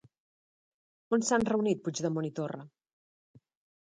[1.17, 2.67] On s'han reunit Puigdemont i Torra?